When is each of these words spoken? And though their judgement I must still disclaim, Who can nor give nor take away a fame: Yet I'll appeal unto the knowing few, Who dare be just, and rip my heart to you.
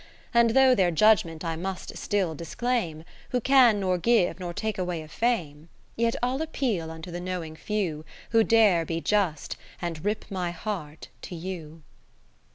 And 0.33 0.55
though 0.55 0.73
their 0.73 0.89
judgement 0.89 1.45
I 1.45 1.55
must 1.55 1.95
still 1.95 2.33
disclaim, 2.33 3.03
Who 3.29 3.39
can 3.39 3.79
nor 3.79 3.99
give 3.99 4.39
nor 4.39 4.51
take 4.51 4.79
away 4.79 5.03
a 5.03 5.07
fame: 5.07 5.69
Yet 5.95 6.15
I'll 6.23 6.41
appeal 6.41 6.89
unto 6.89 7.11
the 7.11 7.21
knowing 7.21 7.55
few, 7.55 8.03
Who 8.31 8.43
dare 8.43 8.83
be 8.83 8.99
just, 8.99 9.57
and 9.79 10.03
rip 10.03 10.25
my 10.31 10.49
heart 10.49 11.09
to 11.21 11.35
you. 11.35 11.83